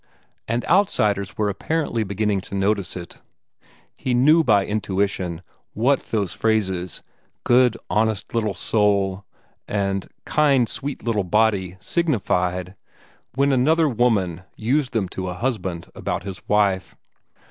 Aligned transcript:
And 0.47 0.65
outsiders 0.65 1.37
were 1.37 1.47
apparently 1.47 2.03
beginning 2.03 2.41
to 2.49 2.55
notice 2.55 2.95
it. 2.97 3.21
He 3.95 4.15
knew 4.15 4.43
by 4.43 4.65
intuition 4.65 5.43
what 5.75 6.05
those 6.05 6.33
phrases, 6.33 7.03
"good, 7.43 7.77
honest 7.87 8.33
little 8.33 8.55
soul" 8.55 9.25
and 9.67 10.07
"kind, 10.25 10.67
sweet 10.67 11.03
little 11.03 11.23
body" 11.23 11.77
signified, 11.79 12.73
when 13.35 13.51
another 13.51 13.87
woman 13.87 14.41
used 14.55 14.93
them 14.93 15.07
to 15.09 15.27
a 15.29 15.35
husband 15.35 15.91
about 15.93 16.23
his 16.23 16.41
wife. 16.49 16.95